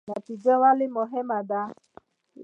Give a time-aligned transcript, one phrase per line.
[0.13, 1.61] نتیجه ولې مهمه ده؟